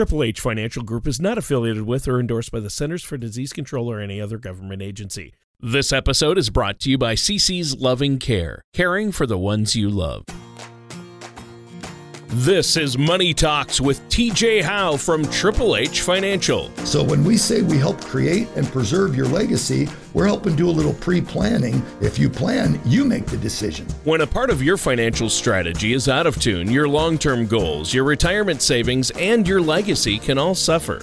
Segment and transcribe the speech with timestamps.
[0.00, 3.52] Triple H Financial Group is not affiliated with or endorsed by the Centers for Disease
[3.52, 5.34] Control or any other government agency.
[5.60, 9.90] This episode is brought to you by CC's Loving Care, caring for the ones you
[9.90, 10.24] love.
[12.32, 16.70] This is Money Talks with TJ Howe from Triple H Financial.
[16.84, 20.70] So, when we say we help create and preserve your legacy, we're helping do a
[20.70, 21.84] little pre planning.
[22.00, 23.84] If you plan, you make the decision.
[24.04, 27.92] When a part of your financial strategy is out of tune, your long term goals,
[27.92, 31.02] your retirement savings, and your legacy can all suffer.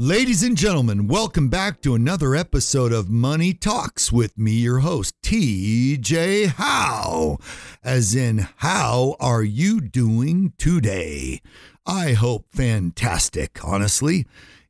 [0.00, 5.16] Ladies and gentlemen, welcome back to another episode of Money Talks with me, your host,
[5.24, 7.38] TJ Howe.
[7.82, 11.42] As in, how are you doing today?
[11.84, 14.24] I hope fantastic, honestly,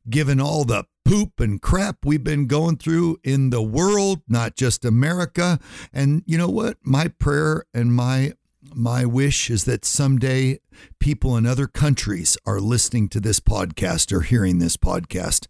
[0.09, 4.83] given all the poop and crap we've been going through in the world, not just
[4.83, 5.59] America.
[5.93, 6.77] And you know what?
[6.81, 8.33] My prayer and my
[8.73, 10.59] my wish is that someday
[10.99, 15.47] people in other countries are listening to this podcast or hearing this podcast.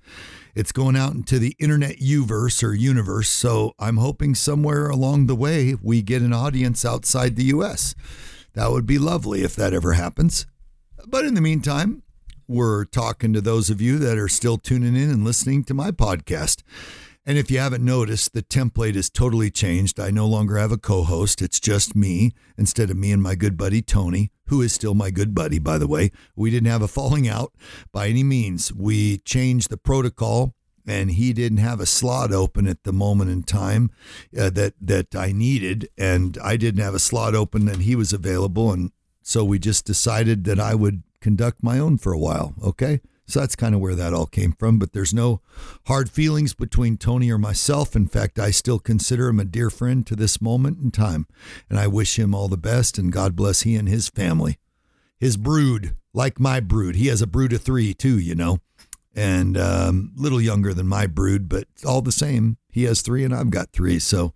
[0.55, 3.29] It's going out into the internet universe or universe.
[3.29, 7.95] So I'm hoping somewhere along the way we get an audience outside the US.
[8.53, 10.45] That would be lovely if that ever happens.
[11.07, 12.03] But in the meantime,
[12.47, 15.91] we're talking to those of you that are still tuning in and listening to my
[15.91, 16.63] podcast.
[17.29, 19.99] And if you haven't noticed, the template is totally changed.
[19.99, 21.43] I no longer have a co host.
[21.43, 25.11] It's just me instead of me and my good buddy Tony, who is still my
[25.11, 26.09] good buddy, by the way.
[26.35, 27.53] We didn't have a falling out
[27.91, 28.73] by any means.
[28.73, 30.55] We changed the protocol.
[30.87, 33.91] And he didn't have a slot open at the moment in time
[34.35, 38.11] uh, that that I needed, and I didn't have a slot open, and he was
[38.11, 42.55] available, and so we just decided that I would conduct my own for a while.
[42.63, 44.79] Okay, so that's kind of where that all came from.
[44.79, 45.41] But there's no
[45.85, 47.95] hard feelings between Tony or myself.
[47.95, 51.27] In fact, I still consider him a dear friend to this moment in time.
[51.69, 54.57] And I wish him all the best and God bless he and his family.
[55.19, 56.95] His brood, like my brood.
[56.95, 58.59] He has a brood of three, too, you know,
[59.13, 62.57] and a um, little younger than my brood, but all the same.
[62.71, 63.99] He has three and I've got three.
[63.99, 64.33] So,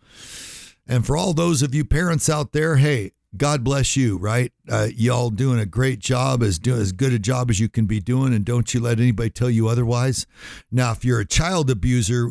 [0.86, 4.52] and for all those of you parents out there, hey, God bless you, right?
[4.70, 7.88] Uh, y'all doing a great job, as do as good a job as you can
[7.88, 10.28] be doing, and don't you let anybody tell you otherwise.
[10.72, 12.30] Now, if you're a child abuser,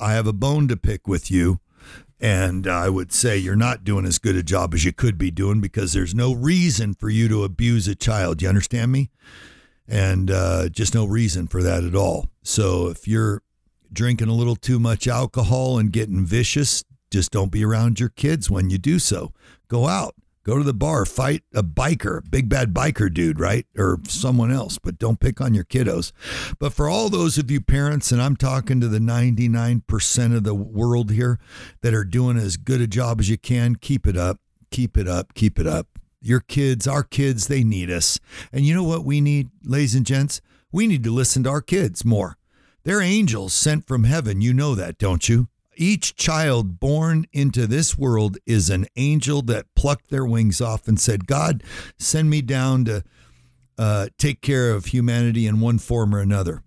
[0.00, 1.60] I have a bone to pick with you,
[2.18, 5.30] and I would say you're not doing as good a job as you could be
[5.30, 8.40] doing because there's no reason for you to abuse a child.
[8.40, 9.10] You understand me?
[9.86, 12.30] And uh, just no reason for that at all.
[12.42, 13.42] So if you're
[13.92, 18.50] drinking a little too much alcohol and getting vicious, just don't be around your kids
[18.50, 19.32] when you do so.
[19.68, 20.14] Go out
[20.48, 23.66] Go to the bar, fight a biker, big bad biker dude, right?
[23.76, 26.10] Or someone else, but don't pick on your kiddos.
[26.58, 30.54] But for all those of you parents, and I'm talking to the 99% of the
[30.54, 31.38] world here
[31.82, 35.06] that are doing as good a job as you can, keep it up, keep it
[35.06, 35.86] up, keep it up.
[36.22, 38.18] Your kids, our kids, they need us.
[38.50, 40.40] And you know what we need, ladies and gents?
[40.72, 42.38] We need to listen to our kids more.
[42.84, 44.40] They're angels sent from heaven.
[44.40, 45.48] You know that, don't you?
[45.80, 50.98] Each child born into this world is an angel that plucked their wings off and
[50.98, 51.62] said, God,
[51.96, 53.04] send me down to
[53.78, 56.64] uh, take care of humanity in one form or another.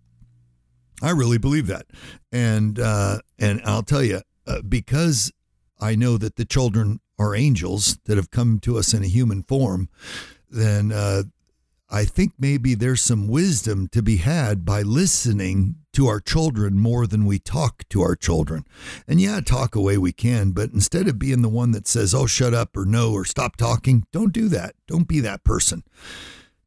[1.02, 1.88] I really believe that.
[2.32, 5.30] And, uh, and I'll tell you, uh, because
[5.78, 9.44] I know that the children are angels that have come to us in a human
[9.44, 9.90] form,
[10.50, 11.24] then uh,
[11.94, 17.06] I think maybe there's some wisdom to be had by listening to our children more
[17.06, 18.66] than we talk to our children.
[19.10, 22.28] And yeah, talk away we can, but instead of being the one that says, oh,
[22.28, 24.76] shut up or no or stop talking, don't do that.
[24.88, 25.84] Don't be that person.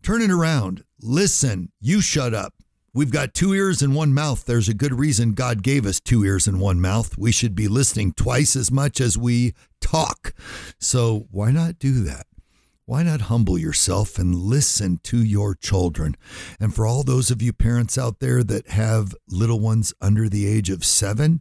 [0.03, 0.85] Turn it around.
[1.01, 1.71] Listen.
[1.81, 2.53] You shut up.
[2.93, 4.45] We've got two ears and one mouth.
[4.45, 7.17] There's a good reason God gave us two ears and one mouth.
[7.17, 10.35] We should be listening twice as much as we talk.
[10.79, 12.27] So why not do that?
[12.87, 16.17] Why not humble yourself and listen to your children?
[16.61, 20.47] And for all those of you parents out there that have little ones under the
[20.47, 21.41] age of seven,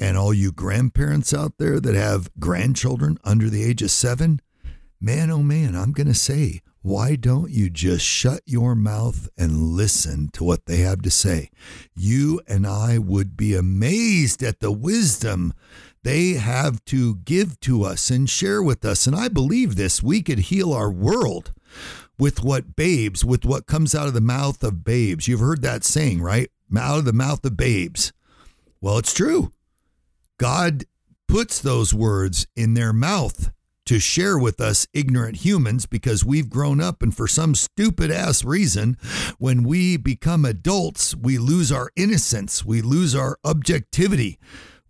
[0.00, 4.40] and all you grandparents out there that have grandchildren under the age of seven,
[5.00, 9.74] man, oh man, I'm going to say, why don't you just shut your mouth and
[9.74, 11.50] listen to what they have to say?
[11.94, 15.54] You and I would be amazed at the wisdom
[16.04, 19.06] they have to give to us and share with us.
[19.06, 20.02] And I believe this.
[20.02, 21.52] We could heal our world
[22.18, 25.26] with what babes, with what comes out of the mouth of babes.
[25.26, 26.50] You've heard that saying, right?
[26.76, 28.12] out of the mouth of babes.
[28.80, 29.52] Well, it's true.
[30.38, 30.84] God
[31.28, 33.50] puts those words in their mouth
[33.86, 38.44] to share with us ignorant humans because we've grown up and for some stupid ass
[38.44, 38.96] reason
[39.38, 44.38] when we become adults we lose our innocence we lose our objectivity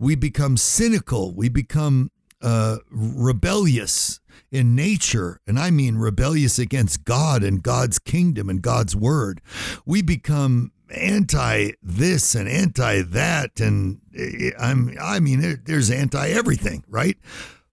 [0.05, 2.11] we become cynical we become
[2.45, 4.21] uh, rebellious
[4.53, 9.41] in nature, and I mean rebellious against God and God's kingdom and God's word.
[9.85, 16.85] We become anti this and anti that, and eh, I'm I mean there's anti everything,
[16.87, 17.17] right?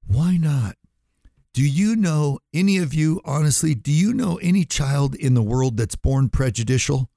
[0.08, 0.76] Why not?
[1.54, 3.76] Do you know any of you honestly?
[3.76, 7.11] Do you know any child in the world that's born prejudicial?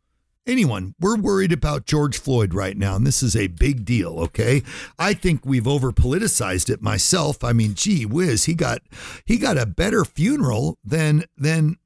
[0.46, 0.94] Anyone.
[1.00, 4.62] We're worried about George Floyd right now, and this is a big deal, okay?
[4.98, 7.42] I think we've over politicized it myself.
[7.42, 8.82] I mean, gee whiz, he got
[9.24, 11.76] he got a better funeral than than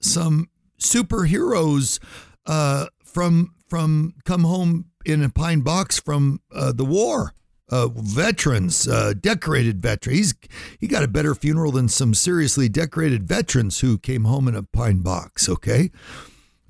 [0.00, 0.48] some
[0.80, 1.98] superheroes
[2.46, 7.34] uh, from from come home in a pine box from uh, the war.
[7.70, 10.16] Uh, veterans, uh, decorated veterans.
[10.16, 10.34] He's,
[10.80, 14.62] he got a better funeral than some seriously decorated veterans who came home in a
[14.62, 15.50] pine box.
[15.50, 15.90] Okay,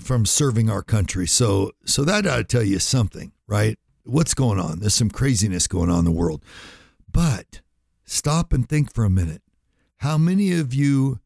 [0.00, 1.26] from serving our country.
[1.26, 3.78] So so that ought to tell you something, right?
[4.04, 4.80] What's going on?
[4.80, 6.42] There's some craziness going on in the world.
[7.10, 7.60] But
[8.04, 9.42] stop and think for a minute.
[9.98, 11.20] How many of you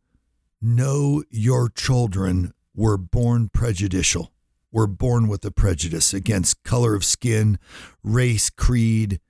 [0.61, 4.33] know your children were born prejudicial?
[4.71, 7.59] Were born with a prejudice against color of skin,
[8.03, 9.21] race, creed,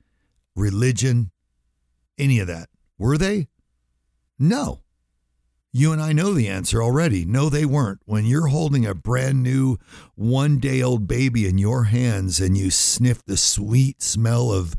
[0.55, 1.33] religion,
[2.17, 2.69] any of that.
[2.99, 3.49] Were they?
[4.39, 4.82] No.
[5.75, 7.25] You and I know the answer already.
[7.25, 8.01] No, they weren't.
[8.05, 9.79] When you're holding a brand new
[10.15, 14.75] one day old baby in your hands and you sniff the sweet smell of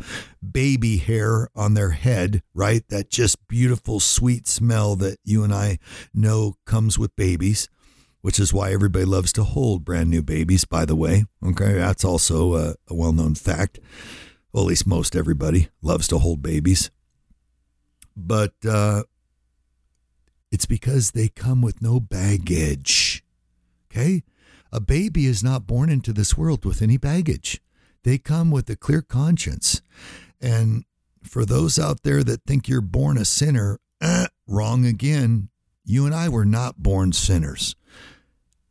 [0.51, 2.88] baby hair on their head, right?
[2.90, 5.80] That just beautiful, sweet smell that you and I
[6.13, 7.69] know comes with babies,
[8.22, 11.25] which is why everybody loves to hold brand new babies, by the way.
[11.44, 11.74] Okay.
[11.74, 13.80] That's also a, a well known fact.
[14.51, 16.92] Well, at least most everybody loves to hold babies.
[18.16, 19.06] But, uh,
[20.53, 23.23] it's because they come with no baggage.
[23.89, 24.21] Okay?
[24.71, 27.59] A baby is not born into this world with any baggage.
[28.03, 29.81] They come with a clear conscience.
[30.39, 30.85] And
[31.23, 35.50] for those out there that think you're born a sinner, eh, wrong again.
[35.85, 37.75] You and I were not born sinners.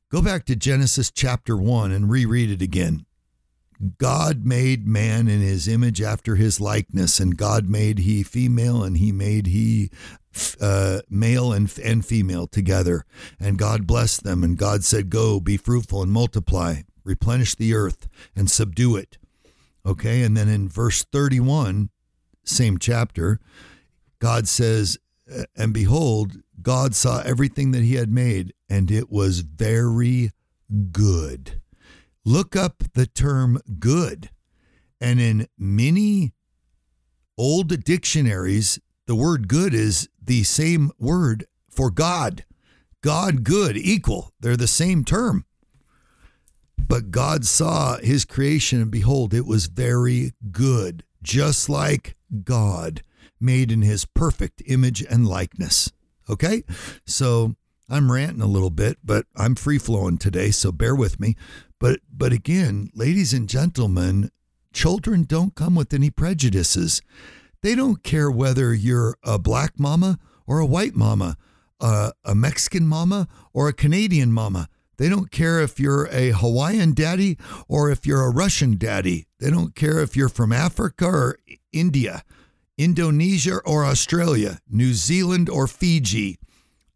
[0.08, 3.06] Go back to Genesis chapter 1 and reread it again.
[3.98, 8.98] God made man in his image after his likeness, and God made he female, and
[8.98, 9.90] he made he
[10.60, 13.04] uh, male and, and female together.
[13.38, 18.08] And God blessed them, and God said, Go, be fruitful and multiply, replenish the earth
[18.34, 19.18] and subdue it.
[19.84, 21.90] Okay, and then in verse 31,
[22.44, 23.40] same chapter,
[24.20, 24.98] God says,
[25.56, 30.30] And behold, God saw everything that he had made, and it was very
[30.92, 31.60] good.
[32.24, 34.30] Look up the term good.
[35.00, 36.32] And in many
[37.36, 42.44] old dictionaries, the word good is the same word for God.
[43.02, 44.32] God, good, equal.
[44.40, 45.44] They're the same term.
[46.78, 53.02] But God saw his creation, and behold, it was very good, just like God,
[53.40, 55.90] made in his perfect image and likeness.
[56.28, 56.64] Okay?
[57.06, 57.56] So
[57.88, 61.36] I'm ranting a little bit, but I'm free flowing today, so bear with me.
[61.78, 64.30] But but again, ladies and gentlemen,
[64.72, 67.02] children don't come with any prejudices.
[67.62, 71.36] They don't care whether you're a black mama or a white mama,
[71.80, 74.68] uh, a Mexican mama or a Canadian mama.
[74.98, 77.38] They don't care if you're a Hawaiian daddy
[77.68, 79.26] or if you're a Russian daddy.
[79.38, 81.38] They don't care if you're from Africa or
[81.72, 82.22] India,
[82.76, 86.38] Indonesia or Australia, New Zealand or Fiji,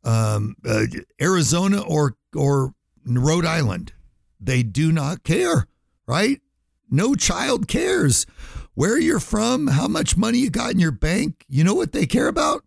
[0.05, 0.87] um, uh,
[1.21, 3.93] Arizona or or Rhode Island.
[4.41, 5.67] They do not care,
[6.07, 6.41] right?
[6.91, 8.27] No child cares
[8.77, 11.47] where you're from, how much money you got in your bank.
[11.49, 12.63] You know what they care about?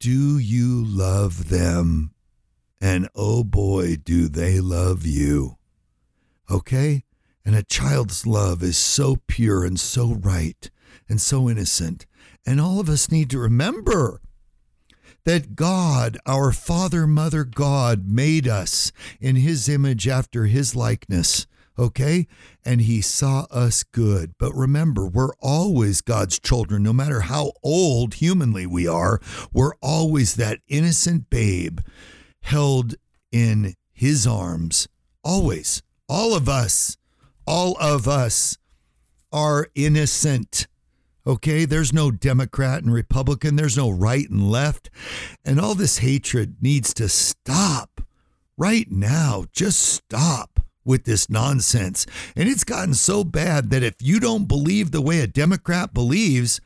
[0.00, 2.12] Do you love them?
[2.80, 5.58] And oh boy, do they love you.
[6.50, 7.04] Okay?
[7.44, 10.68] And a child's love is so pure and so right
[11.08, 12.04] and so innocent.
[12.44, 14.20] And all of us need to remember
[15.24, 18.90] that God, our Father, Mother God, made us
[19.20, 21.46] in His image after His likeness.
[21.78, 22.26] Okay?
[22.64, 24.32] And He saw us good.
[24.38, 29.20] But remember, we're always God's children, no matter how old humanly we are.
[29.52, 31.80] We're always that innocent babe
[32.42, 32.94] held
[33.32, 34.88] in His arms.
[35.22, 35.82] Always.
[36.08, 36.98] All of us,
[37.46, 38.58] all of us
[39.32, 40.66] are innocent.
[41.26, 44.90] Okay, there's no Democrat and Republican, there's no right and left.
[45.44, 48.02] And all this hatred needs to stop
[48.58, 49.46] right now.
[49.50, 50.53] Just stop,
[50.84, 52.06] with this nonsense.
[52.36, 56.60] And it's gotten so bad that if you don't believe the way a Democrat believes,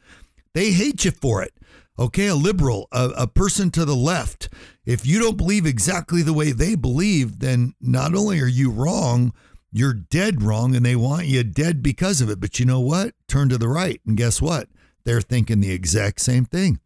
[0.54, 1.52] they hate you for it.
[1.98, 4.48] Okay, a liberal, a, a person to the left.
[4.86, 9.32] If you don't believe exactly the way they believe, then not only are you wrong,
[9.72, 12.40] you're dead wrong and they want you dead because of it.
[12.40, 13.14] But you know what?
[13.26, 14.00] Turn to the right.
[14.06, 14.68] And guess what?
[15.04, 16.80] They're thinking the exact same thing.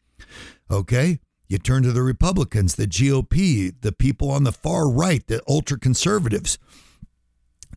[0.70, 1.18] Okay.
[1.46, 5.78] You turn to the Republicans, the GOP, the people on the far right, the ultra
[5.78, 6.58] conservatives.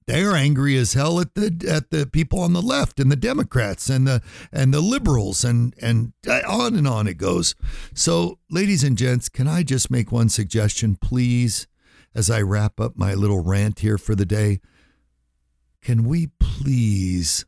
[0.08, 3.90] They're angry as hell at the at the people on the left and the Democrats
[3.90, 4.22] and the
[4.52, 6.14] and the liberals and and
[6.48, 7.56] on and on it goes.
[7.96, 11.66] So, ladies and gents, can I just make one suggestion, please,
[12.14, 14.60] as I wrap up my little rant here for the day?
[15.82, 17.46] Can we please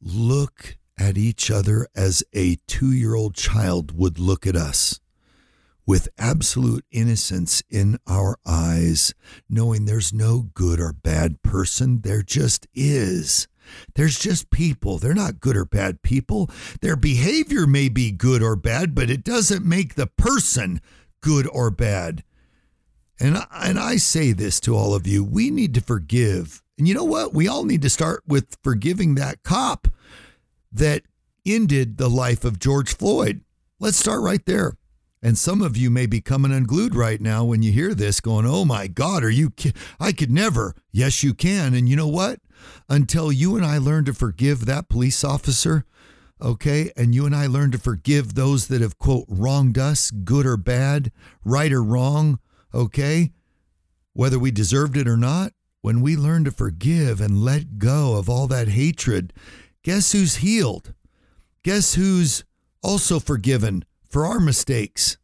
[0.00, 4.98] look at each other as a two year old child would look at us?
[5.84, 9.14] With absolute innocence in our eyes,
[9.48, 13.48] knowing there's no good or bad person, there just is.
[13.94, 14.98] There's just people.
[14.98, 16.50] They're not good or bad people.
[16.80, 20.80] Their behavior may be good or bad, but it doesn't make the person
[21.20, 22.22] good or bad.
[23.18, 26.88] And I, and I say this to all of you we need to forgive and
[26.88, 27.34] you know what?
[27.34, 29.88] We all need to start with forgiving that cop
[30.72, 31.02] that
[31.46, 33.42] ended the life of George Floyd.
[33.78, 34.76] Let's start right there.
[35.22, 38.44] And some of you may be coming unglued right now when you hear this, going,
[38.44, 40.74] Oh my God, are you, ki- I could never.
[40.90, 41.74] Yes, you can.
[41.74, 42.40] And you know what?
[42.88, 45.84] Until you and I learn to forgive that police officer,
[46.40, 50.44] okay, and you and I learn to forgive those that have, quote, wronged us, good
[50.44, 51.12] or bad,
[51.44, 52.40] right or wrong,
[52.74, 53.30] okay,
[54.14, 55.52] whether we deserved it or not,
[55.82, 59.32] when we learn to forgive and let go of all that hatred,
[59.84, 60.94] guess who's healed?
[61.62, 62.44] Guess who's
[62.82, 65.16] also forgiven for our mistakes?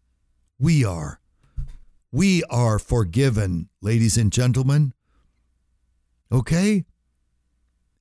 [0.59, 1.21] We are.
[2.11, 4.95] We are forgiven, ladies and gentlemen.
[6.33, 6.87] Okay?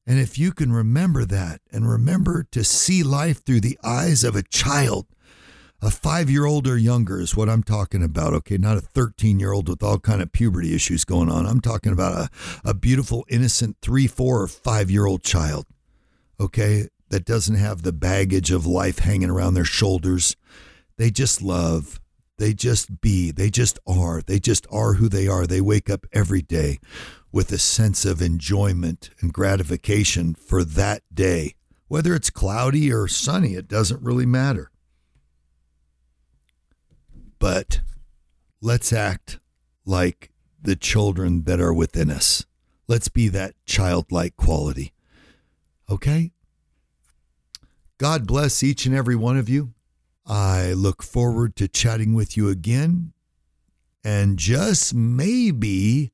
[0.08, 4.38] And if you can remember that and remember to see life through the eyes of
[4.38, 5.08] a child,
[5.82, 8.34] a five year old or younger is what I'm talking about.
[8.34, 11.46] Okay, not a 13 year old with all kind of puberty issues going on.
[11.46, 15.66] I'm talking about a, a beautiful, innocent three, four, or five year old child.
[16.40, 20.38] Okay, that doesn't have the baggage of life hanging around their shoulders.
[20.98, 22.00] They just love.
[22.38, 23.32] They just be.
[23.32, 24.22] They just are.
[24.22, 25.48] They just are who they are.
[25.48, 26.80] They wake up every day
[27.32, 31.56] with a sense of enjoyment and gratification for that day.
[31.88, 34.72] Whether it's cloudy or sunny, it doesn't really matter
[37.40, 37.82] but
[38.62, 39.40] let's act
[39.86, 42.46] like the children that are within us.
[42.88, 44.94] Let's be that childlike quality.
[45.90, 46.32] Okay?
[47.98, 49.74] God bless each and every one of you.
[50.28, 53.14] I look forward to chatting with you again.
[54.04, 56.12] And just maybe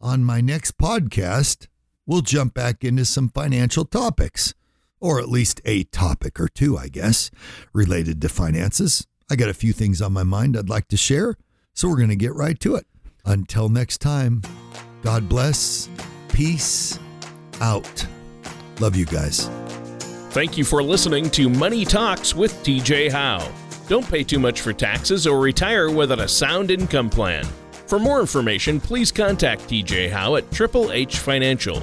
[0.00, 1.68] on my next podcast,
[2.06, 4.54] we'll jump back into some financial topics,
[5.00, 7.30] or at least a topic or two, I guess,
[7.72, 9.06] related to finances.
[9.30, 11.36] I got a few things on my mind I'd like to share,
[11.72, 12.86] so we're going to get right to it.
[13.24, 14.42] Until next time,
[15.02, 15.88] God bless.
[16.28, 16.98] Peace
[17.60, 18.06] out.
[18.80, 19.48] Love you guys.
[20.32, 23.46] Thank you for listening to Money Talks with TJ Howe.
[23.86, 27.44] Don't pay too much for taxes or retire without a sound income plan.
[27.86, 31.82] For more information, please contact TJ Howe at Triple H Financial.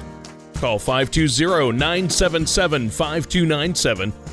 [0.54, 4.12] Call 520 977 5297